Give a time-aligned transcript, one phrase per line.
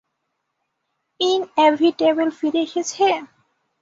[1.19, 3.05] Inevitable ফিরে এসেছে!